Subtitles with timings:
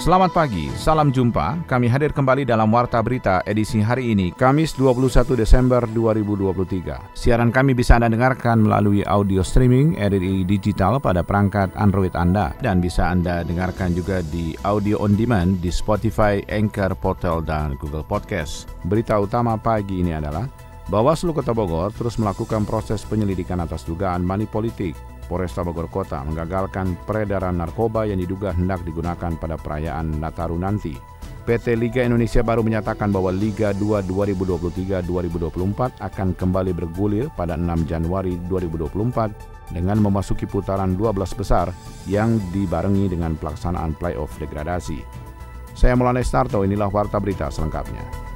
[0.00, 1.68] Selamat pagi, salam jumpa.
[1.68, 7.12] Kami hadir kembali dalam Warta Berita edisi hari ini, Kamis 21 Desember 2023.
[7.12, 12.80] Siaran kami bisa Anda dengarkan melalui audio streaming RRI Digital pada perangkat Android Anda dan
[12.80, 18.72] bisa Anda dengarkan juga di audio on demand di Spotify, Anchor, Portal, dan Google Podcast.
[18.88, 20.48] Berita utama pagi ini adalah
[20.88, 24.96] Bawaslu Kota Bogor terus melakukan proses penyelidikan atas dugaan money politik
[25.30, 30.98] Polresta Bogor Kota menggagalkan peredaran narkoba yang diduga hendak digunakan pada perayaan Nataru nanti.
[31.46, 34.02] PT Liga Indonesia baru menyatakan bahwa Liga 2
[35.06, 41.70] 2023-2024 akan kembali bergulir pada 6 Januari 2024 dengan memasuki putaran 12 besar
[42.10, 44.98] yang dibarengi dengan pelaksanaan playoff degradasi.
[45.72, 48.29] Saya Mulane Starto, inilah Warta Berita selengkapnya.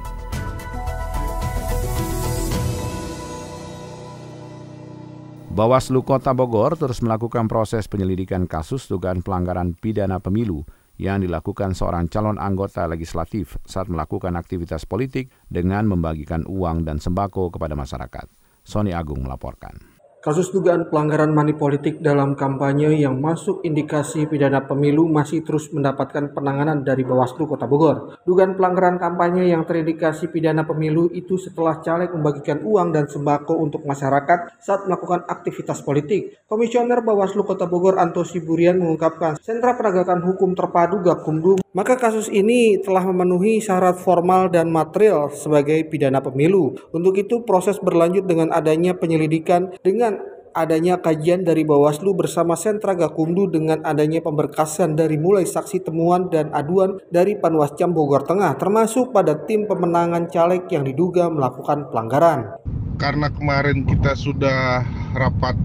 [5.55, 10.67] Bawaslu Kota Bogor terus melakukan proses penyelidikan kasus dugaan pelanggaran pidana pemilu
[10.99, 17.55] yang dilakukan seorang calon anggota legislatif saat melakukan aktivitas politik dengan membagikan uang dan sembako
[17.55, 18.27] kepada masyarakat.
[18.67, 19.94] Sony Agung melaporkan.
[20.25, 26.33] Kasus dugaan pelanggaran money politik dalam kampanye yang masuk indikasi pidana pemilu masih terus mendapatkan
[26.33, 28.17] penanganan dari Bawaslu Kota Bogor.
[28.25, 33.85] Dugaan pelanggaran kampanye yang terindikasi pidana pemilu itu setelah caleg membagikan uang dan sembako untuk
[33.85, 36.41] masyarakat saat melakukan aktivitas politik.
[36.49, 42.79] Komisioner Bawaslu Kota Bogor Anto Siburian mengungkapkan sentra penegakan hukum terpadu Gakumdu maka kasus ini
[42.79, 46.71] telah memenuhi syarat formal dan material sebagai pidana pemilu.
[46.95, 50.14] Untuk itu proses berlanjut dengan adanya penyelidikan dengan
[50.55, 56.47] adanya kajian dari Bawaslu bersama Sentra Gakumdu dengan adanya pemberkasan dari mulai saksi temuan dan
[56.55, 62.55] aduan dari Panwascam Bogor Tengah termasuk pada tim pemenangan caleg yang diduga melakukan pelanggaran.
[62.95, 65.59] Karena kemarin kita sudah rapat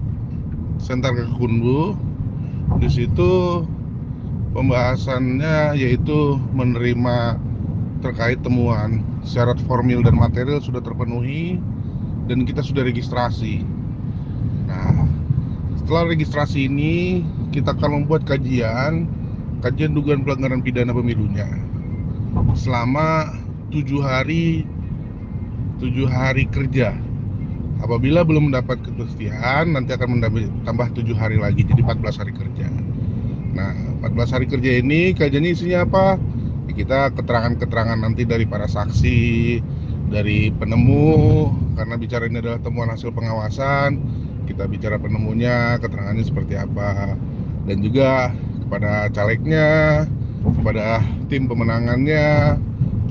[0.75, 1.95] Sentra Gakumdu
[2.83, 3.63] di situ
[4.51, 7.39] pembahasannya yaitu menerima
[8.03, 11.55] terkait temuan syarat formil dan material sudah terpenuhi
[12.27, 13.80] dan kita sudah registrasi.
[14.71, 15.03] Nah,
[15.75, 19.11] setelah registrasi ini kita akan membuat kajian
[19.59, 21.45] kajian dugaan pelanggaran pidana pemilunya
[22.55, 23.35] selama
[23.69, 24.63] tujuh hari
[25.81, 26.95] tujuh hari kerja.
[27.81, 32.69] Apabila belum mendapat kepastian, nanti akan mendapat tambah tujuh hari lagi, jadi 14 hari kerja.
[33.57, 33.73] Nah,
[34.05, 36.21] 14 hari kerja ini kajiannya isinya apa?
[36.69, 39.57] Ya, kita keterangan-keterangan nanti dari para saksi,
[40.13, 43.97] dari penemu, karena bicara ini adalah temuan hasil pengawasan,
[44.47, 47.17] kita bicara penemunya, keterangannya seperti apa,
[47.65, 48.33] dan juga
[48.65, 49.69] kepada calegnya,
[50.41, 52.57] kepada tim pemenangannya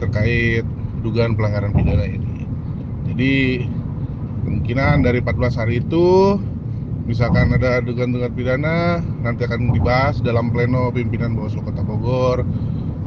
[0.01, 0.65] terkait
[1.05, 2.49] dugaan pelanggaran pidana ini.
[3.11, 3.35] Jadi
[4.45, 6.39] kemungkinan dari 14 hari itu
[7.05, 12.47] misalkan ada dugaan-dugaan pidana nanti akan dibahas dalam pleno pimpinan Bawaslu Kota Bogor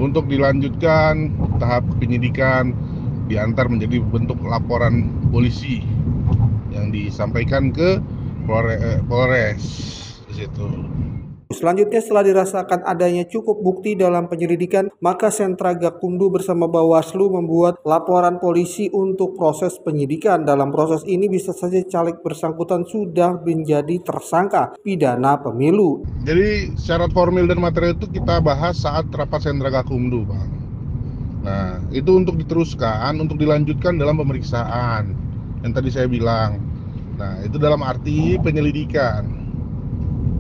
[0.02, 2.74] untuk dilanjutkan tahap penyidikan
[3.32, 5.86] diantar menjadi bentuk laporan polisi
[6.74, 8.02] yang disampaikan ke
[8.44, 9.64] Polres
[10.28, 10.68] di situ.
[11.54, 18.42] Selanjutnya setelah dirasakan adanya cukup bukti dalam penyelidikan, maka Sentra Gakumdu bersama Bawaslu membuat laporan
[18.42, 20.50] polisi untuk proses penyidikan.
[20.50, 26.02] Dalam proses ini bisa saja caleg bersangkutan sudah menjadi tersangka pidana pemilu.
[26.26, 30.50] Jadi syarat formil dan material itu kita bahas saat rapat Sentra Gakumdu, Bang.
[31.46, 35.14] Nah, itu untuk diteruskan, untuk dilanjutkan dalam pemeriksaan
[35.62, 36.73] yang tadi saya bilang.
[37.18, 39.24] Nah, itu dalam arti penyelidikan.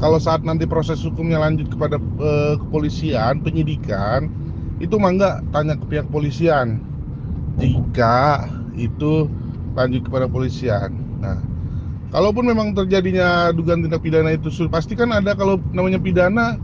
[0.02, 4.28] Kalau saat nanti proses hukumnya lanjut kepada uh, kepolisian penyidikan
[4.84, 6.84] itu mangga tanya ke pihak polisian
[7.62, 9.32] jika itu
[9.78, 10.92] lanjut kepada polisian
[11.24, 11.40] nah
[12.12, 16.60] kalaupun memang terjadinya dugaan tindak pidana itu pasti kan ada kalau namanya pidana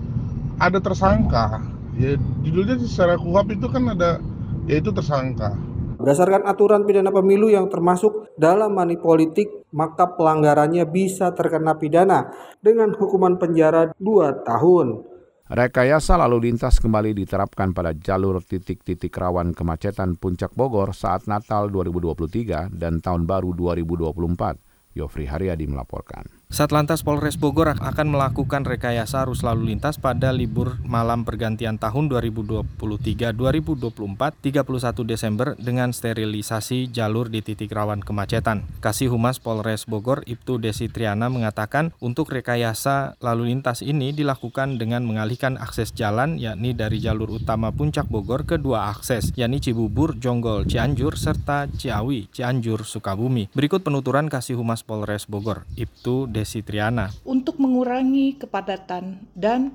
[0.60, 1.63] ada tersangka.
[1.95, 4.19] Ya judulnya secara kuhap itu kan ada
[4.68, 5.56] yaitu tersangka
[6.00, 12.31] Berdasarkan aturan pidana pemilu yang termasuk dalam money politik, maka pelanggarannya bisa terkena pidana
[12.63, 15.04] dengan hukuman penjara 2 tahun.
[15.51, 22.72] Rekayasa lalu lintas kembali diterapkan pada jalur titik-titik rawan kemacetan Puncak Bogor saat Natal 2023
[22.72, 24.96] dan Tahun Baru 2024.
[24.96, 26.38] Yofri Haryadi melaporkan.
[26.50, 33.38] Satlantas Polres Bogor akan melakukan rekayasa arus lalu lintas pada libur malam pergantian tahun 2023-2024
[33.38, 34.66] 31
[35.06, 38.66] Desember dengan sterilisasi jalur di titik rawan kemacetan.
[38.81, 45.06] Kasih Humas Polres Bogor Ibtu Desi Triana mengatakan untuk rekayasa lalu lintas ini dilakukan dengan
[45.06, 50.66] mengalihkan akses jalan yakni dari jalur utama Puncak Bogor ke dua akses yakni Cibubur, Jonggol,
[50.66, 53.54] Cianjur serta Ciawi, Cianjur, Sukabumi.
[53.54, 57.12] Berikut penuturan Kasih Humas Polres Bogor Ibtu Desi Triana.
[57.25, 59.74] Untuk mengurangi kepadatan dan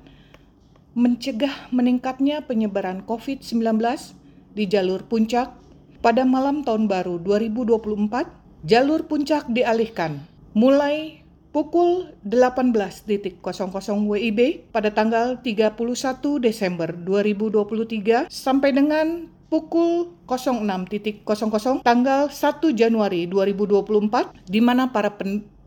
[0.95, 3.81] mencegah meningkatnya penyebaran COVID-19
[4.55, 5.51] di jalur puncak,
[5.99, 10.23] pada malam tahun baru 2024, jalur puncak dialihkan
[10.55, 11.25] mulai
[11.55, 13.39] pukul 18.00
[14.03, 14.39] WIB
[14.75, 15.79] pada tanggal 31
[16.43, 21.23] Desember 2023 sampai dengan pukul 06.00
[21.79, 25.15] tanggal 1 Januari 2024 di mana para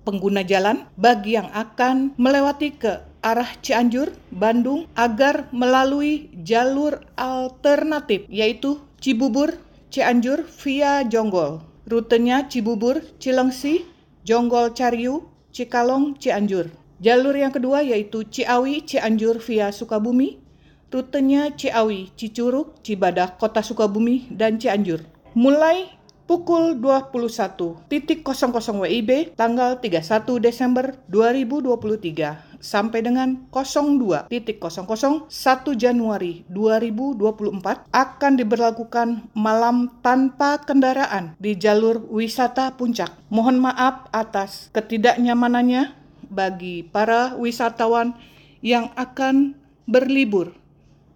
[0.09, 8.81] pengguna jalan bagi yang akan melewati ke arah Cianjur, Bandung agar melalui jalur alternatif yaitu
[9.05, 9.61] Cibubur,
[9.93, 11.61] Cianjur via Jonggol.
[11.85, 13.85] Rutenya Cibubur, Cilengsi,
[14.25, 16.73] Jonggol Cariu, Cikalong, Cianjur.
[17.05, 20.41] Jalur yang kedua yaitu Ciawi, Cianjur via Sukabumi.
[20.89, 25.05] Rutenya Ciawi, Cicurug, Cibadak, Kota Sukabumi, dan Cianjur.
[25.37, 25.98] Mulai
[26.29, 34.29] pukul 21.00 WIB tanggal 31 Desember 2023 sampai dengan 02.00 1
[35.73, 43.09] Januari 2024 akan diberlakukan malam tanpa kendaraan di jalur wisata puncak.
[43.33, 45.97] Mohon maaf atas ketidaknyamanannya
[46.29, 48.13] bagi para wisatawan
[48.61, 49.57] yang akan
[49.89, 50.53] berlibur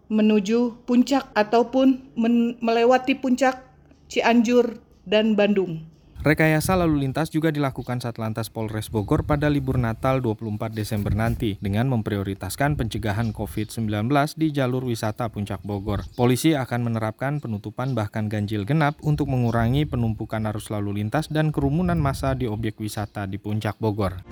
[0.08, 2.16] menuju puncak ataupun
[2.64, 3.68] melewati puncak
[4.12, 5.92] Cianjur dan Bandung.
[6.22, 11.90] Rekayasa lalu lintas juga dilakukan Satlantas Polres Bogor pada libur Natal 24 Desember nanti dengan
[11.90, 14.06] memprioritaskan pencegahan COVID-19
[14.38, 16.06] di jalur wisata Puncak Bogor.
[16.14, 21.98] Polisi akan menerapkan penutupan bahkan ganjil genap untuk mengurangi penumpukan arus lalu lintas dan kerumunan
[21.98, 24.22] massa di objek wisata di Puncak Bogor.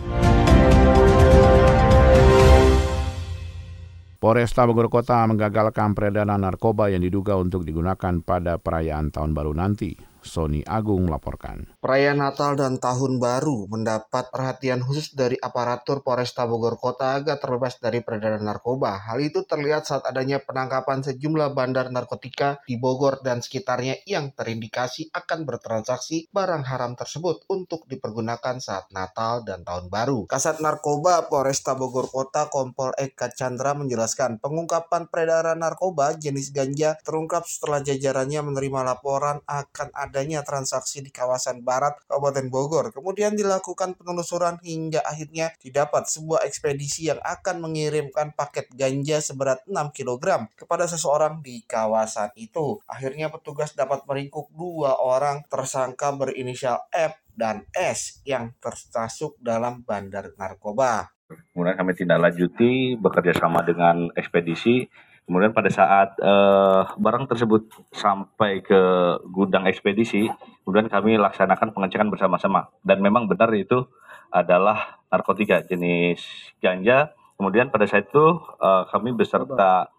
[4.23, 10.10] Polresta Bogor Kota menggagalkan peredaran narkoba yang diduga untuk digunakan pada perayaan Tahun Baru nanti.
[10.25, 11.71] Sony Agung melaporkan.
[11.79, 17.79] Perayaan Natal dan Tahun Baru mendapat perhatian khusus dari aparatur Polresta Bogor Kota agar terbebas
[17.79, 18.99] dari peredaran narkoba.
[18.99, 25.15] Hal itu terlihat saat adanya penangkapan sejumlah bandar narkotika di Bogor dan sekitarnya yang terindikasi
[25.15, 30.27] akan bertransaksi barang haram tersebut untuk dipergunakan saat Natal dan Tahun Baru.
[30.27, 37.47] Kasat Narkoba Polresta Bogor Kota Kompol Eka Chandra menjelaskan pengungkapan peredaran narkoba jenis ganja terungkap
[37.47, 42.91] setelah jajarannya menerima laporan akan ada adanya transaksi di kawasan barat Kabupaten Bogor.
[42.91, 49.95] Kemudian dilakukan penelusuran hingga akhirnya didapat sebuah ekspedisi yang akan mengirimkan paket ganja seberat 6
[49.95, 52.83] kg kepada seseorang di kawasan itu.
[52.91, 60.35] Akhirnya petugas dapat meringkuk dua orang tersangka berinisial F dan S yang termasuk dalam bandar
[60.35, 61.15] narkoba.
[61.55, 64.91] Kemudian kami tindak lanjuti bekerja sama dengan ekspedisi
[65.31, 68.83] Kemudian pada saat uh, barang tersebut sampai ke
[69.31, 70.27] gudang ekspedisi,
[70.67, 72.67] kemudian kami laksanakan pengecekan bersama-sama.
[72.83, 73.87] Dan memang benar itu
[74.35, 76.19] adalah narkotika jenis
[76.59, 77.15] ganja.
[77.39, 79.95] Kemudian pada saat itu uh, kami beserta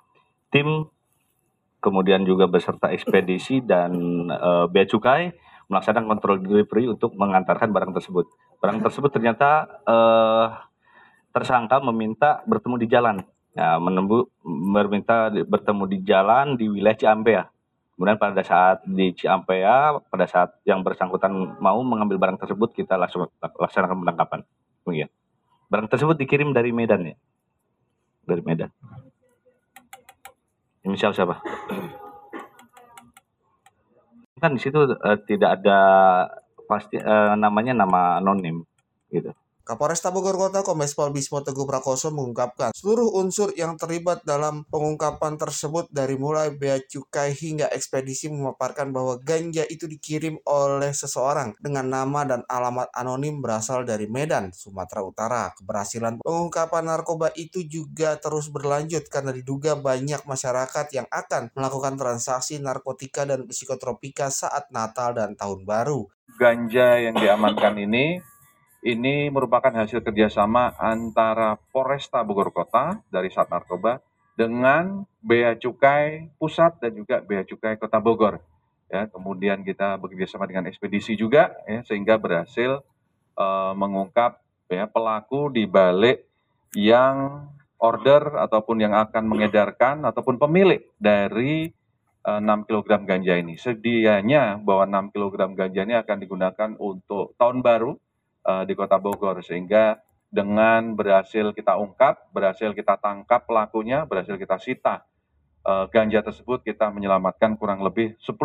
[0.51, 0.91] tim,
[1.79, 5.31] kemudian juga beserta ekspedisi dan uh, bea cukai
[5.71, 8.27] melaksanakan kontrol delivery untuk mengantarkan barang tersebut.
[8.59, 10.59] Barang tersebut ternyata uh,
[11.31, 13.23] tersangka meminta bertemu di jalan
[13.55, 17.43] ya, menembu, meminta bertemu di jalan di wilayah Ciampea.
[17.95, 23.29] Kemudian pada saat di Ciampea, pada saat yang bersangkutan mau mengambil barang tersebut, kita langsung
[23.39, 24.41] laksanakan penangkapan.
[24.81, 25.09] Kemudian
[25.71, 27.15] barang tersebut dikirim dari Medan ya,
[28.25, 28.73] dari Medan.
[30.81, 31.37] Inisial siapa?
[34.41, 35.79] Kan di situ uh, tidak ada
[36.65, 38.65] pasti uh, namanya nama anonim
[39.13, 39.29] gitu.
[39.61, 45.37] Kapolresta Bogor Kota Kombes Pol Bismo Teguh Prakoso mengungkapkan seluruh unsur yang terlibat dalam pengungkapan
[45.37, 51.93] tersebut dari mulai bea cukai hingga ekspedisi memaparkan bahwa ganja itu dikirim oleh seseorang dengan
[51.93, 55.43] nama dan alamat anonim berasal dari Medan, Sumatera Utara.
[55.53, 62.57] Keberhasilan pengungkapan narkoba itu juga terus berlanjut karena diduga banyak masyarakat yang akan melakukan transaksi
[62.57, 66.09] narkotika dan psikotropika saat Natal dan Tahun Baru.
[66.39, 68.30] Ganja yang diamankan ini
[68.81, 74.01] ini merupakan hasil kerjasama antara Polresta Bogor Kota dari Sat Narkoba
[74.33, 78.41] dengan Bea Cukai Pusat dan juga Bea Cukai Kota Bogor.
[78.91, 82.83] Ya, kemudian kita bekerjasama dengan ekspedisi juga, ya, sehingga berhasil
[83.39, 86.27] uh, mengungkap ya pelaku di balik
[86.75, 87.47] yang
[87.79, 91.71] order ataupun yang akan mengedarkan ataupun pemilik dari
[92.21, 93.57] 6 eh, kg ganja ini.
[93.57, 97.97] Sedianya bahwa 6 kg ganja ini akan digunakan untuk tahun baru
[98.45, 99.99] uh, di Kota Bogor sehingga
[100.31, 105.03] dengan berhasil kita ungkap, berhasil kita tangkap pelakunya, berhasil kita sita
[105.67, 108.39] uh, ganja tersebut, kita menyelamatkan kurang lebih 10.000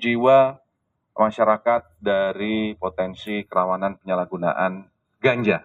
[0.00, 0.56] jiwa
[1.16, 4.88] masyarakat dari potensi kerawanan penyalahgunaan
[5.20, 5.64] ganja.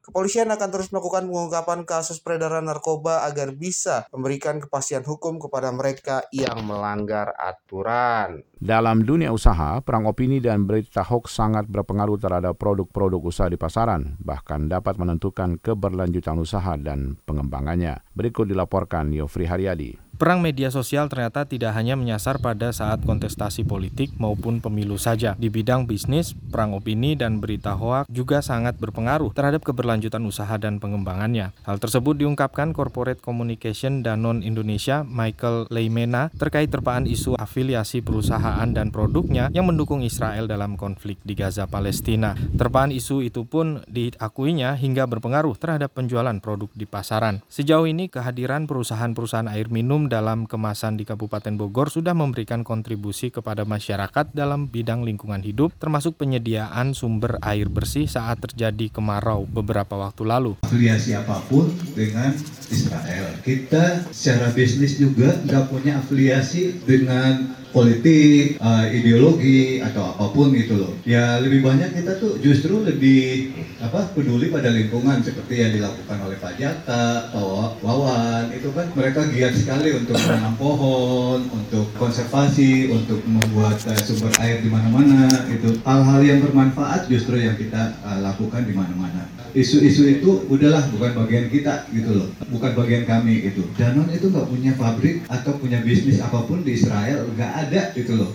[0.00, 6.24] Kepolisian akan terus melakukan pengungkapan kasus peredaran narkoba agar bisa memberikan kepastian hukum kepada mereka
[6.32, 8.40] yang melanggar aturan.
[8.56, 14.16] Dalam dunia usaha, perang opini dan berita hoax sangat berpengaruh terhadap produk-produk usaha di pasaran,
[14.20, 18.00] bahkan dapat menentukan keberlanjutan usaha dan pengembangannya.
[18.16, 20.09] Berikut dilaporkan Yofri Haryadi.
[20.20, 25.32] Perang media sosial ternyata tidak hanya menyasar pada saat kontestasi politik maupun pemilu saja.
[25.40, 30.76] Di bidang bisnis, perang opini dan berita hoak juga sangat berpengaruh terhadap keberlanjutan usaha dan
[30.76, 31.56] pengembangannya.
[31.64, 38.92] Hal tersebut diungkapkan Corporate Communication Danon Indonesia Michael Leimena terkait terpaan isu afiliasi perusahaan dan
[38.92, 42.36] produknya yang mendukung Israel dalam konflik di Gaza Palestina.
[42.36, 47.40] Terpaan isu itu pun diakuinya hingga berpengaruh terhadap penjualan produk di pasaran.
[47.48, 53.62] Sejauh ini kehadiran perusahaan-perusahaan air minum dalam kemasan di Kabupaten Bogor sudah memberikan kontribusi kepada
[53.62, 60.26] masyarakat dalam bidang lingkungan hidup termasuk penyediaan sumber air bersih saat terjadi kemarau beberapa waktu
[60.26, 60.52] lalu.
[60.66, 62.34] Afiliasi apa pun dengan
[62.70, 63.26] Israel.
[63.42, 70.74] Kita secara bisnis juga nggak punya afiliasi dengan politik, uh, ideologi atau apa pun gitu
[70.78, 70.92] loh.
[71.06, 76.36] Ya lebih banyak kita tuh justru lebih apa peduli pada lingkungan seperti yang dilakukan oleh
[76.42, 83.22] Pak Jaka, Pak Wawan itu kan mereka giat sekali untuk menanam pohon, untuk konservasi, untuk
[83.22, 88.66] membuat uh, sumber air di mana-mana itu hal-hal yang bermanfaat justru yang kita uh, lakukan
[88.66, 89.39] di mana-mana.
[89.50, 93.66] Isu-isu itu udahlah bukan bagian kita gitu loh, bukan bagian kami gitu.
[93.74, 98.14] Danon itu nggak punya pabrik atau punya bisnis apa pun di Israel, nggak ada gitu
[98.14, 98.30] loh.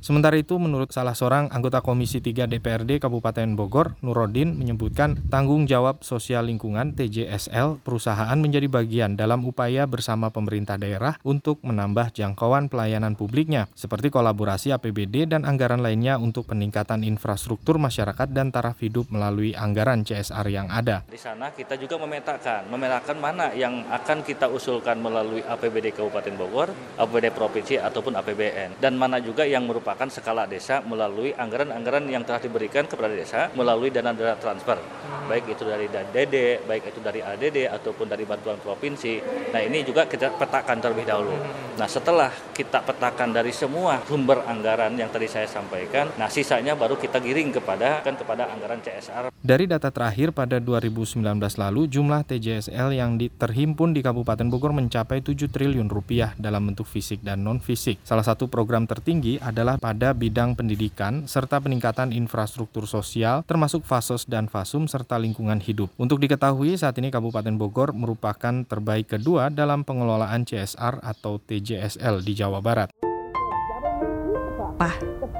[0.00, 6.00] Sementara itu, menurut salah seorang anggota Komisi 3 DPRD Kabupaten Bogor, Nurodin menyebutkan tanggung jawab
[6.00, 13.12] sosial lingkungan TJSL perusahaan menjadi bagian dalam upaya bersama pemerintah daerah untuk menambah jangkauan pelayanan
[13.12, 19.52] publiknya, seperti kolaborasi APBD dan anggaran lainnya untuk peningkatan infrastruktur masyarakat dan taraf hidup melalui
[19.52, 21.04] anggaran CSR yang ada.
[21.12, 26.72] Di sana kita juga memetakan, memetakan mana yang akan kita usulkan melalui APBD Kabupaten Bogor,
[26.96, 32.22] APBD Provinsi ataupun APBN, dan mana juga yang merupakan merupakan skala desa melalui anggaran-anggaran yang
[32.22, 34.78] telah diberikan kepada desa melalui dana-dana transfer.
[34.78, 35.26] Hmm.
[35.26, 39.18] Baik itu dari DD, baik itu dari ADD ataupun dari bantuan provinsi.
[39.50, 41.34] Nah, ini juga kita petakan terlebih dahulu.
[41.74, 46.94] Nah, setelah kita petakan dari semua sumber anggaran yang tadi saya sampaikan, nah sisanya baru
[46.94, 49.34] kita giring kepada kan kepada anggaran CSR.
[49.40, 51.24] Dari data terakhir pada 2019
[51.56, 57.24] lalu, jumlah TJSL yang terhimpun di Kabupaten Bogor mencapai 7 triliun rupiah dalam bentuk fisik
[57.24, 57.98] dan non-fisik.
[58.04, 64.46] Salah satu program tertinggi adalah pada bidang pendidikan serta peningkatan infrastruktur sosial termasuk fasos dan
[64.46, 65.88] fasum serta lingkungan hidup.
[65.96, 72.32] Untuk diketahui saat ini Kabupaten Bogor merupakan terbaik kedua dalam pengelolaan CSR atau TJSL di
[72.36, 72.92] Jawa Barat.
[74.76, 74.96] Pak,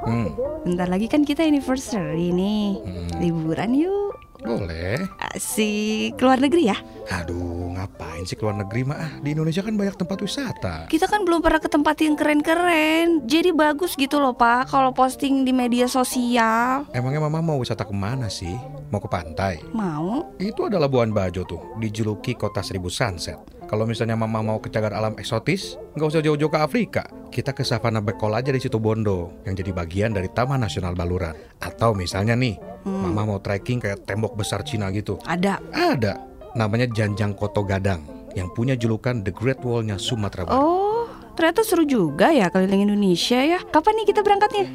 [0.08, 0.28] hmm.
[0.68, 2.80] bentar lagi kan kita anniversary nih.
[2.80, 3.08] Hmm.
[3.20, 4.12] Liburan yuk.
[4.40, 5.04] Boleh.
[5.20, 6.16] Asik.
[6.16, 6.76] Keluar negeri ya?
[7.12, 9.24] Aduh, ngapain sih keluar negeri mah?
[9.24, 10.74] Di Indonesia kan banyak tempat wisata.
[10.92, 13.24] Kita kan belum pernah ke tempat yang keren-keren.
[13.24, 16.84] Jadi bagus gitu loh, Pak, kalau posting di media sosial.
[16.92, 18.52] Emangnya Mama mau wisata ke mana sih?
[18.92, 19.64] Mau ke pantai?
[19.72, 20.34] Mau.
[20.36, 23.38] Itu adalah Labuan Bajo tuh, dijuluki kota seribu sunset.
[23.70, 27.06] Kalau misalnya mama mau ke cagar alam eksotis, nggak usah jauh-jauh ke Afrika.
[27.30, 31.38] Kita ke Savana Bekol aja di situ Bondo, yang jadi bagian dari Taman Nasional Baluran.
[31.62, 32.90] Atau misalnya nih, hmm.
[32.90, 35.22] mama mau trekking kayak tembok besar Cina gitu.
[35.22, 35.62] Ada.
[35.70, 36.29] Ada.
[36.50, 38.02] Namanya Janjang Koto Gadang,
[38.34, 40.58] yang punya julukan The Great Wall-nya Sumatera Barat.
[40.58, 41.06] Oh,
[41.38, 43.62] ternyata seru juga ya keliling Indonesia ya.
[43.70, 44.66] Kapan nih kita berangkatnya?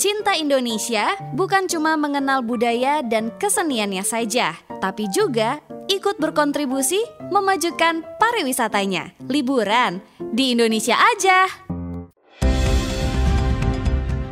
[0.00, 5.60] Cinta Indonesia bukan cuma mengenal budaya dan keseniannya saja, tapi juga
[5.92, 9.12] ikut berkontribusi memajukan pariwisatanya.
[9.28, 10.00] Liburan
[10.32, 11.44] di Indonesia aja.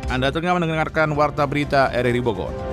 [0.09, 2.70] Anda tengah mendengarkan Warta Berita RRI Bogor.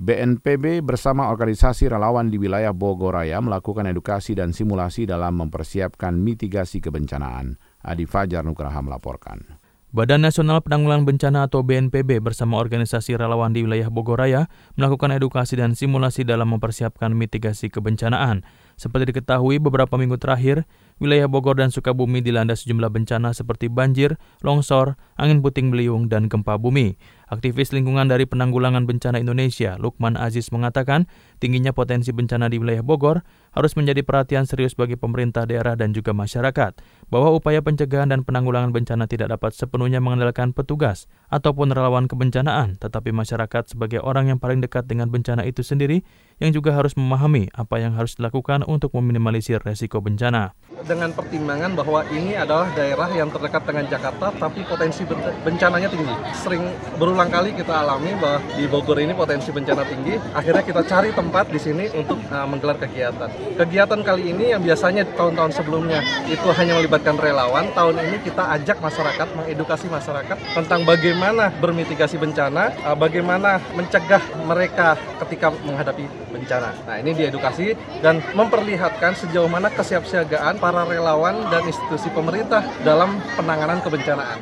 [0.00, 6.80] BNPB bersama organisasi relawan di wilayah Bogor Raya melakukan edukasi dan simulasi dalam mempersiapkan mitigasi
[6.80, 7.60] kebencanaan.
[7.84, 9.60] Adi Fajar Nugraha melaporkan.
[9.92, 14.46] Badan Nasional Penanggulangan Bencana atau BNPB bersama organisasi relawan di wilayah Bogor Raya
[14.78, 18.46] melakukan edukasi dan simulasi dalam mempersiapkan mitigasi kebencanaan.
[18.78, 20.62] Seperti diketahui beberapa minggu terakhir,
[21.02, 24.14] wilayah Bogor dan Sukabumi dilanda sejumlah bencana seperti banjir,
[24.46, 26.94] longsor, angin puting beliung, dan gempa bumi.
[27.30, 31.06] Aktivis lingkungan dari Penanggulangan Bencana Indonesia, Lukman Aziz mengatakan,
[31.38, 33.22] tingginya potensi bencana di wilayah Bogor
[33.54, 38.74] harus menjadi perhatian serius bagi pemerintah daerah dan juga masyarakat, bahwa upaya pencegahan dan penanggulangan
[38.74, 44.58] bencana tidak dapat sepenuhnya mengandalkan petugas ataupun relawan kebencanaan, tetapi masyarakat sebagai orang yang paling
[44.58, 46.02] dekat dengan bencana itu sendiri
[46.40, 50.56] yang juga harus memahami apa yang harus dilakukan untuk meminimalisir resiko bencana.
[50.80, 55.04] Dengan pertimbangan bahwa ini adalah daerah yang terdekat dengan Jakarta, tapi potensi
[55.44, 56.16] bencananya tinggi.
[56.32, 56.64] Sering
[56.96, 60.16] berulang kali kita alami bahwa di Bogor ini potensi bencana tinggi.
[60.32, 63.28] Akhirnya kita cari tempat di sini untuk uh, menggelar kegiatan.
[63.60, 68.80] Kegiatan kali ini yang biasanya tahun-tahun sebelumnya itu hanya melibatkan relawan, tahun ini kita ajak
[68.80, 76.70] masyarakat, mengedukasi masyarakat tentang bagaimana bermitigasi bencana, uh, bagaimana mencegah mereka ketika menghadapi bencana.
[76.86, 83.82] Nah ini diedukasi dan memperlihatkan sejauh mana kesiapsiagaan para relawan dan institusi pemerintah dalam penanganan
[83.82, 84.40] kebencanaan.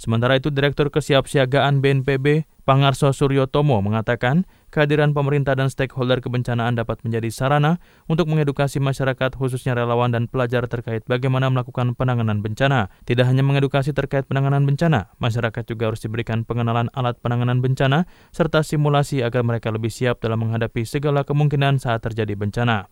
[0.00, 7.28] Sementara itu, Direktur Kesiapsiagaan BNPB, Pangarso Suryotomo, mengatakan kehadiran pemerintah dan stakeholder kebencanaan dapat menjadi
[7.28, 12.88] sarana untuk mengedukasi masyarakat, khususnya relawan dan pelajar terkait bagaimana melakukan penanganan bencana.
[13.04, 18.62] Tidak hanya mengedukasi terkait penanganan bencana, masyarakat juga harus diberikan pengenalan alat penanganan bencana serta
[18.62, 22.86] simulasi agar mereka lebih siap dalam menghadapi segala kemungkinan saat terjadi bencana.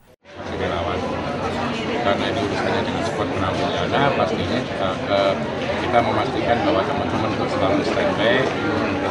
[0.59, 0.99] Relawan,
[2.03, 5.21] karena ini urusannya dengan sport bencana, pastinya juga ke
[5.89, 8.37] kita memastikan bahwa teman-teman selalu standby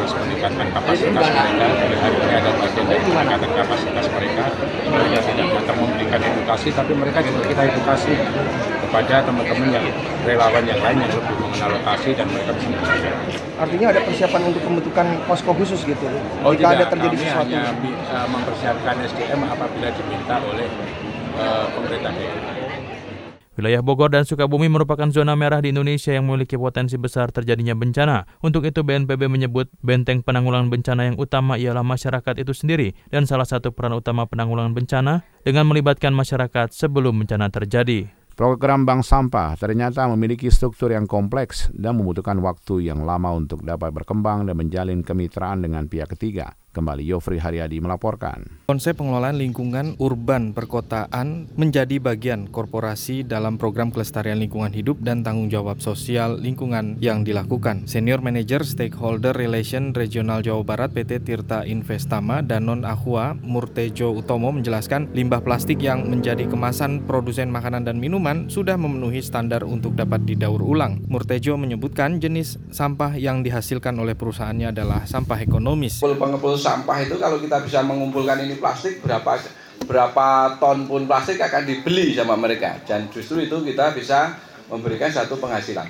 [0.08, 4.44] terus meningkatkan kapasitas mereka dari hari ini ada bagian dari meningkatkan kapasitas mereka
[4.88, 8.14] mereka tidak hanya memberikan edukasi tapi mereka juga kita edukasi
[8.88, 9.86] kepada teman-teman yang
[10.24, 13.12] relawan yang lain yang lebih mengenal lokasi dan mereka bisa bekerja.
[13.60, 16.08] Artinya ada persiapan untuk pembentukan posko khusus gitu?
[16.40, 17.52] Oh Jika tidak, ada terjadi kami sesuatu.
[17.52, 20.68] hanya bisa mempersiapkan SDM apabila diminta oleh
[21.36, 22.97] uh, pemerintah daerah.
[23.58, 28.30] Wilayah Bogor dan Sukabumi merupakan zona merah di Indonesia yang memiliki potensi besar terjadinya bencana.
[28.46, 33.50] Untuk itu BNPB menyebut benteng penanggulangan bencana yang utama ialah masyarakat itu sendiri dan salah
[33.50, 38.14] satu peran utama penanggulangan bencana dengan melibatkan masyarakat sebelum bencana terjadi.
[38.38, 43.90] Program bank sampah ternyata memiliki struktur yang kompleks dan membutuhkan waktu yang lama untuk dapat
[43.90, 46.54] berkembang dan menjalin kemitraan dengan pihak ketiga.
[46.78, 48.46] Kembali Yofri Haryadi melaporkan.
[48.70, 55.50] Konsep pengelolaan lingkungan urban perkotaan menjadi bagian korporasi dalam program kelestarian lingkungan hidup dan tanggung
[55.50, 57.90] jawab sosial lingkungan yang dilakukan.
[57.90, 65.10] Senior Manager Stakeholder Relation Regional Jawa Barat PT Tirta Investama Danon Ahua Murtejo Utomo menjelaskan
[65.18, 70.62] limbah plastik yang menjadi kemasan produsen makanan dan minuman sudah memenuhi standar untuk dapat didaur
[70.62, 71.02] ulang.
[71.10, 76.04] Murtejo menyebutkan jenis sampah yang dihasilkan oleh perusahaannya adalah sampah ekonomis
[76.68, 79.40] sampah itu kalau kita bisa mengumpulkan ini plastik berapa
[79.88, 84.36] berapa ton pun plastik akan dibeli sama mereka dan justru itu kita bisa
[84.68, 85.88] memberikan satu penghasilan.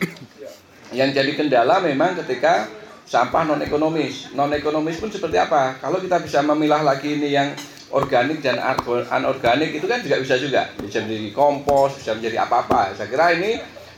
[0.94, 2.70] Yang jadi kendala memang ketika
[3.10, 4.30] sampah non ekonomis.
[4.38, 5.82] Non ekonomis pun seperti apa?
[5.82, 7.58] Kalau kita bisa memilah lagi ini yang
[7.90, 8.62] organik dan
[9.10, 12.94] anorganik itu kan juga bisa juga bisa menjadi kompos, bisa menjadi apa-apa.
[12.94, 13.58] Saya kira ini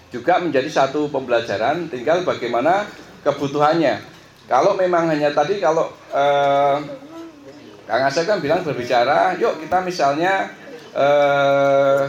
[0.10, 2.88] juga menjadi satu pembelajaran tinggal bagaimana
[3.22, 4.18] kebutuhannya
[4.49, 6.77] kalau memang hanya tadi kalau eh,
[7.85, 10.49] Kang Asep kan bilang berbicara, yuk kita misalnya
[10.93, 12.01] eh,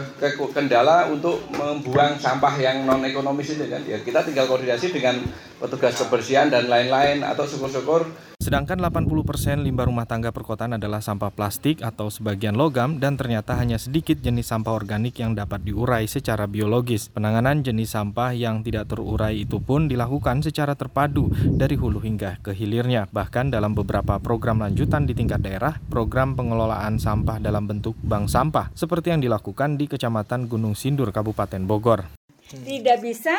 [0.49, 5.21] kendala untuk membuang sampah yang non ekonomis itu kan, ya kita tinggal koordinasi dengan
[5.61, 8.09] petugas kebersihan dan lain-lain atau syukur-syukur
[8.41, 13.77] Sedangkan 80% limbah rumah tangga perkotaan adalah sampah plastik atau sebagian logam dan ternyata hanya
[13.77, 17.13] sedikit jenis sampah organik yang dapat diurai secara biologis.
[17.13, 22.49] Penanganan jenis sampah yang tidak terurai itu pun dilakukan secara terpadu dari hulu hingga ke
[22.57, 23.05] hilirnya.
[23.13, 28.73] Bahkan dalam beberapa program lanjutan di tingkat daerah, program pengelolaan sampah dalam bentuk bank sampah
[28.73, 32.20] seperti yang dilakukan di Kecamatan Gunung Sindur, Kabupaten Bogor
[32.65, 33.35] tidak bisa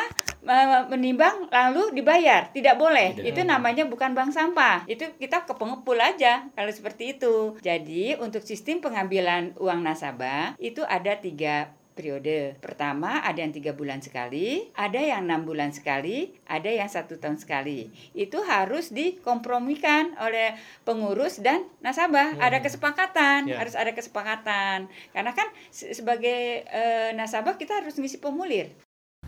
[0.91, 3.27] menimbang lalu dibayar tidak boleh tidak.
[3.31, 8.43] itu namanya bukan bank sampah itu kita ke pengepul aja kalau seperti itu jadi untuk
[8.43, 12.57] sistem pengambilan uang nasabah itu ada tiga periode.
[12.59, 17.37] Pertama ada yang tiga bulan sekali, ada yang enam bulan sekali, ada yang satu tahun
[17.37, 17.93] sekali.
[18.17, 22.35] Itu harus dikompromikan oleh pengurus dan nasabah.
[22.35, 22.41] Hmm.
[22.41, 23.61] Ada kesepakatan, yeah.
[23.61, 24.89] harus ada kesepakatan.
[25.13, 28.73] Karena kan sebagai e, nasabah kita harus ngisi pemulir.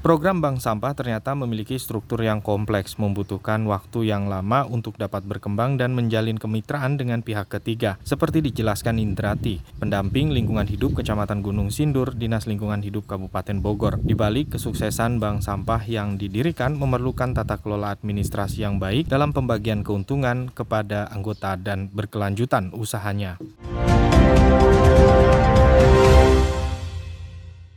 [0.05, 5.81] Program bank sampah ternyata memiliki struktur yang kompleks, membutuhkan waktu yang lama untuk dapat berkembang
[5.81, 12.13] dan menjalin kemitraan dengan pihak ketiga, seperti dijelaskan Indrati, pendamping lingkungan hidup Kecamatan Gunung Sindur,
[12.13, 13.97] Dinas Lingkungan Hidup Kabupaten Bogor.
[13.97, 19.81] Di balik kesuksesan bank sampah yang didirikan memerlukan tata kelola administrasi yang baik dalam pembagian
[19.81, 23.41] keuntungan kepada anggota dan berkelanjutan usahanya.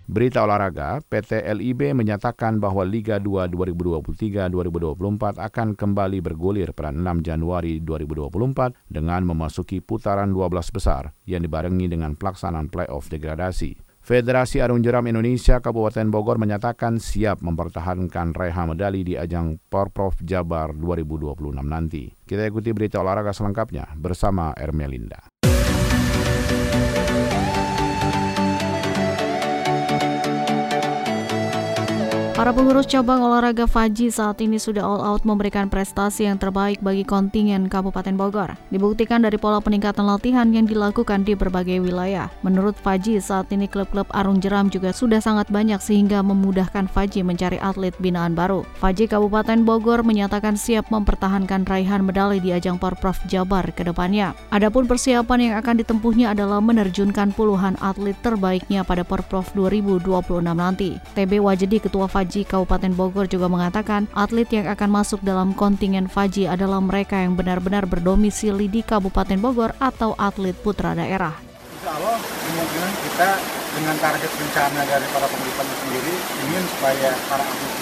[0.09, 7.85] Berita olahraga, PT LIB menyatakan bahwa Liga 2 2023-2024 akan kembali bergulir pada 6 Januari
[7.85, 13.77] 2024 dengan memasuki putaran 12 besar yang dibarengi dengan pelaksanaan playoff degradasi.
[14.01, 20.73] Federasi Arung Jeram Indonesia Kabupaten Bogor menyatakan siap mempertahankan reha medali di ajang Porprov Jabar
[20.73, 21.37] 2026
[21.69, 22.09] nanti.
[22.25, 25.21] Kita ikuti berita olahraga selengkapnya bersama Ermelinda.
[32.49, 37.05] Para pengurus cabang olahraga Faji saat ini sudah all out memberikan prestasi yang terbaik bagi
[37.05, 38.57] kontingen Kabupaten Bogor.
[38.73, 42.33] Dibuktikan dari pola peningkatan latihan yang dilakukan di berbagai wilayah.
[42.41, 47.61] Menurut Faji, saat ini klub-klub Arung Jeram juga sudah sangat banyak sehingga memudahkan Faji mencari
[47.61, 48.65] atlet binaan baru.
[48.81, 54.33] Faji Kabupaten Bogor menyatakan siap mempertahankan raihan medali di ajang Porprov Jabar ke depannya.
[54.49, 60.97] Adapun persiapan yang akan ditempuhnya adalah menerjunkan puluhan atlet terbaiknya pada Porprov 2026 nanti.
[61.13, 66.07] TB Wajedi Ketua Faji Faji Kabupaten Bogor juga mengatakan atlet yang akan masuk dalam kontingen
[66.07, 71.35] Faji adalah mereka yang benar-benar berdomisili di Kabupaten Bogor atau atlet putra daerah.
[71.35, 73.31] Insya Allah kemungkinan kita
[73.75, 76.15] dengan target rencana dari para pengurus sendiri
[76.47, 77.78] ingin supaya para atlet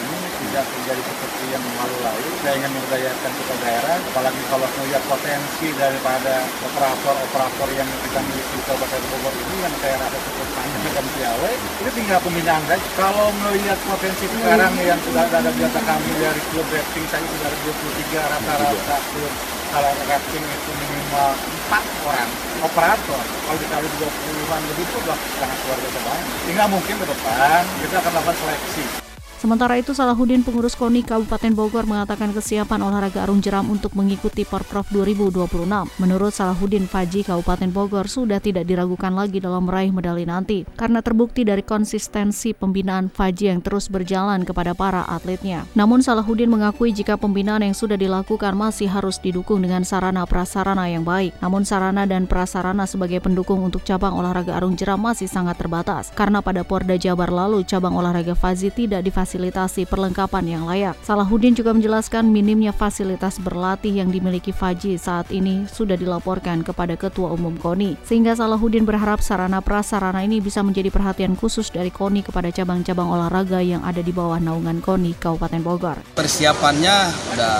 [0.57, 2.29] tidak terjadi seperti yang lalu-lalu.
[2.40, 8.64] Saya ingin memberdayakan kita daerah, apalagi kalau melihat potensi daripada operator-operator yang kita miliki di
[8.64, 12.87] Kabupaten Bogor ini yang saya rasa cukup panjang dan piawai, itu tinggal pembinaan saja.
[12.97, 17.59] Kalau melihat potensi sekarang yang sudah ada data kami dari klub rating saya sudah ada
[17.61, 19.33] 23 rata-rata klub
[19.77, 21.31] kalau rating itu minimal
[21.69, 22.29] 4 orang
[22.64, 27.61] operator kalau dikali 20-an lebih itu sudah sangat luar biasa banyak sehingga mungkin ke depan
[27.83, 29.06] kita akan lakukan seleksi
[29.37, 34.88] Sementara itu, Salahuddin pengurus KONI Kabupaten Bogor mengatakan kesiapan olahraga arung jeram untuk mengikuti Porprov
[34.88, 35.68] 2026.
[36.01, 41.44] Menurut Salahuddin, Faji Kabupaten Bogor sudah tidak diragukan lagi dalam meraih medali nanti karena terbukti
[41.44, 45.68] dari konsistensi pembinaan Faji yang terus berjalan kepada para atletnya.
[45.77, 51.05] Namun Salahuddin mengakui jika pembinaan yang sudah dilakukan masih harus didukung dengan sarana prasarana yang
[51.05, 51.37] baik.
[51.44, 56.40] Namun sarana dan prasarana sebagai pendukung untuk cabang olahraga arung jeram masih sangat terbatas karena
[56.40, 60.95] pada Porda Jabar lalu cabang olahraga Faji tidak difasilitasi fasilitasi perlengkapan yang layak.
[61.03, 67.35] Salahuddin juga menjelaskan minimnya fasilitas berlatih yang dimiliki Faji saat ini sudah dilaporkan kepada Ketua
[67.35, 67.99] Umum KONI.
[68.07, 73.59] Sehingga Salahuddin berharap sarana prasarana ini bisa menjadi perhatian khusus dari KONI kepada cabang-cabang olahraga
[73.59, 75.99] yang ada di bawah naungan KONI Kabupaten Bogor.
[76.15, 77.59] Persiapannya udah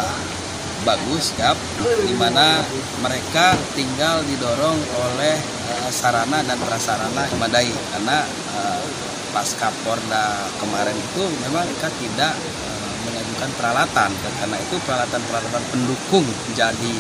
[0.87, 1.50] bagus, ya,
[1.83, 2.62] di mana
[3.02, 5.35] mereka tinggal didorong oleh
[5.66, 8.22] uh, sarana dan prasarana memadai karena
[8.55, 8.87] uh,
[9.34, 12.32] pasca Porda kemarin itu memang kita tidak
[12.66, 14.10] uh, mengajukan peralatan
[14.42, 16.94] karena itu peralatan-peralatan pendukung jadi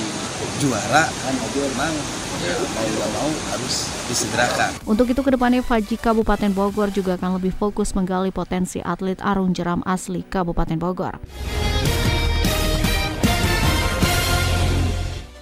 [0.60, 1.94] juara kan memang
[2.44, 4.70] ya, mau nggak mau harus disegerakan.
[4.84, 9.56] Untuk itu ke depannya Faji Kabupaten Bogor juga akan lebih fokus menggali potensi atlet arung
[9.56, 11.16] jeram asli Kabupaten Bogor.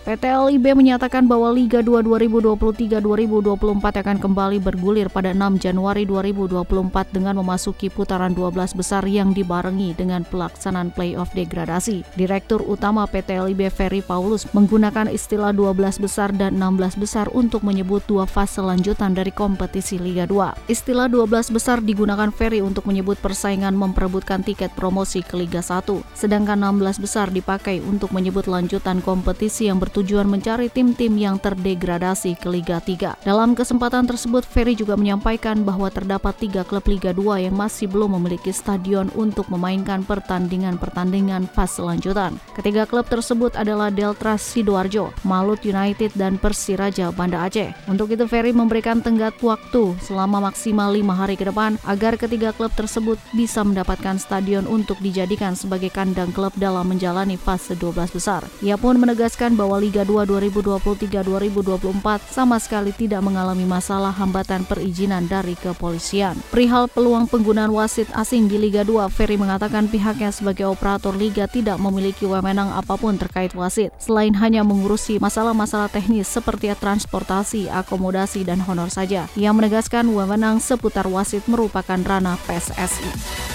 [0.05, 6.61] PT LIB menyatakan bahwa Liga 2 2023-2024 akan kembali bergulir pada 6 Januari 2024
[7.09, 12.05] dengan memasuki putaran 12 besar yang dibarengi dengan pelaksanaan playoff degradasi.
[12.21, 18.05] Direktur Utama PT LIB Ferry Paulus menggunakan istilah 12 besar dan 16 besar untuk menyebut
[18.05, 20.69] dua fase lanjutan dari kompetisi Liga 2.
[20.69, 26.61] Istilah 12 besar digunakan Ferry untuk menyebut persaingan memperebutkan tiket promosi ke Liga 1, sedangkan
[26.61, 32.51] 16 besar dipakai untuk menyebut lanjutan kompetisi yang ber bertujuan mencari tim-tim yang terdegradasi ke
[32.51, 33.23] Liga 3.
[33.23, 38.19] Dalam kesempatan tersebut, Ferry juga menyampaikan bahwa terdapat tiga klub Liga 2 yang masih belum
[38.19, 42.35] memiliki stadion untuk memainkan pertandingan-pertandingan fase lanjutan.
[42.59, 47.71] Ketiga klub tersebut adalah Delta Sidoarjo, Malut United, dan Persiraja Banda Aceh.
[47.87, 52.75] Untuk itu, Ferry memberikan tenggat waktu selama maksimal lima hari ke depan agar ketiga klub
[52.75, 58.43] tersebut bisa mendapatkan stadion untuk dijadikan sebagai kandang klub dalam menjalani fase 12 besar.
[58.59, 65.53] Ia pun menegaskan bahwa Liga 2 2023-2024 sama sekali tidak mengalami masalah hambatan perizinan dari
[65.61, 66.41] kepolisian.
[66.49, 71.77] Perihal peluang penggunaan wasit asing di Liga 2, Ferry mengatakan pihaknya sebagai operator liga tidak
[71.79, 78.65] memiliki wewenang apa pun terkait wasit, selain hanya mengurusi masalah-masalah teknis seperti transportasi, akomodasi, dan
[78.65, 79.29] honor saja.
[79.37, 83.54] Ia menegaskan wewenang seputar wasit merupakan ranah PSSI.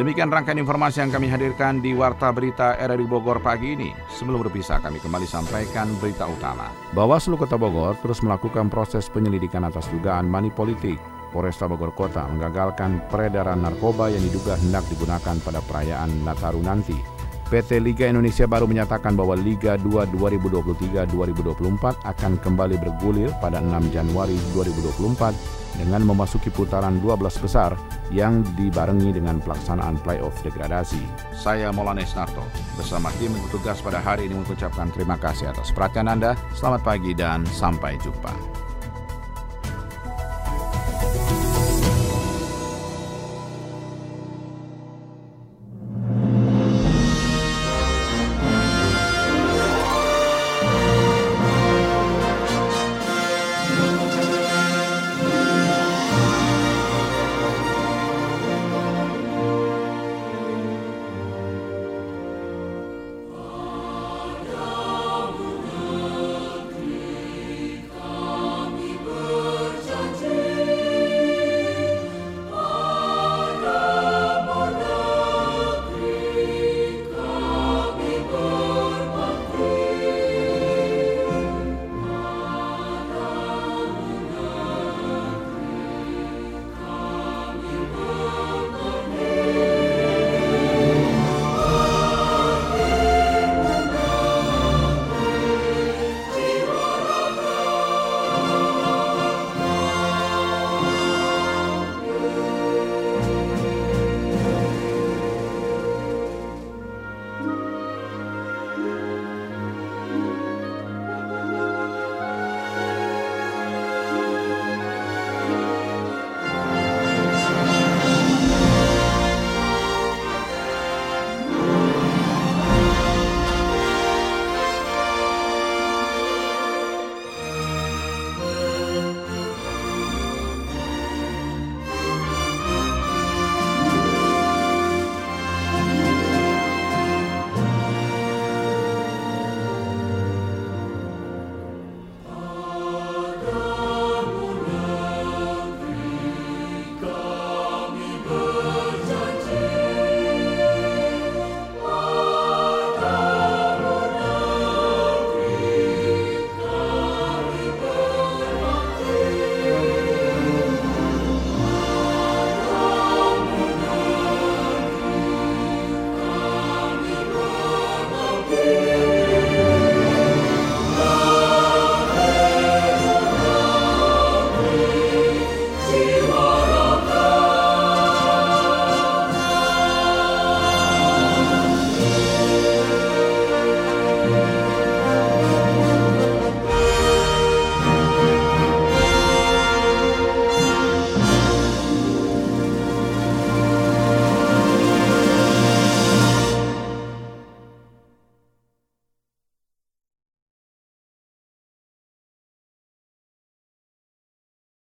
[0.00, 3.92] Demikian rangkaian informasi yang kami hadirkan di Warta Berita RRI Bogor pagi ini.
[4.08, 6.72] Sebelum berpisah, kami kembali sampaikan berita utama.
[6.96, 10.96] Bawaslu Kota Bogor terus melakukan proses penyelidikan atas dugaan money politik
[11.36, 16.96] Polresta Bogor Kota menggagalkan peredaran narkoba yang diduga hendak digunakan pada perayaan Nataru nanti.
[17.52, 24.40] PT Liga Indonesia baru menyatakan bahwa Liga 2 2023-2024 akan kembali bergulir pada 6 Januari
[24.56, 27.76] 2024 dengan memasuki putaran 12 besar
[28.10, 31.02] yang dibarengi dengan pelaksanaan playoff degradasi.
[31.34, 32.42] Saya Molanes Narto
[32.74, 36.34] bersama tim bertugas pada hari ini mengucapkan terima kasih atas perhatian Anda.
[36.56, 38.60] Selamat pagi dan sampai jumpa.